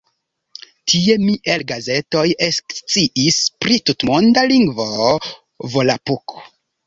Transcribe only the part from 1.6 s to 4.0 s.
gazetoj eksciis pri